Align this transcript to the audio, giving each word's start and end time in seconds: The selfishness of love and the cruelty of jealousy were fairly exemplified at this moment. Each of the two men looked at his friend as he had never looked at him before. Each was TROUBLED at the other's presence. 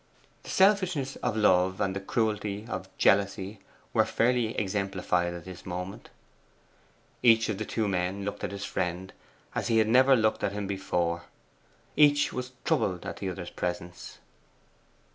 The 0.41 0.49
selfishness 0.49 1.15
of 1.17 1.37
love 1.37 1.79
and 1.79 1.95
the 1.95 1.99
cruelty 1.99 2.65
of 2.67 2.89
jealousy 2.97 3.59
were 3.93 4.03
fairly 4.03 4.57
exemplified 4.57 5.31
at 5.35 5.45
this 5.45 5.63
moment. 5.63 6.09
Each 7.21 7.49
of 7.49 7.59
the 7.59 7.65
two 7.65 7.87
men 7.87 8.25
looked 8.25 8.43
at 8.43 8.49
his 8.51 8.65
friend 8.65 9.13
as 9.53 9.67
he 9.67 9.77
had 9.77 9.87
never 9.87 10.15
looked 10.15 10.43
at 10.43 10.53
him 10.53 10.65
before. 10.65 11.25
Each 11.95 12.33
was 12.33 12.53
TROUBLED 12.65 13.05
at 13.05 13.17
the 13.17 13.29
other's 13.29 13.51
presence. 13.51 14.17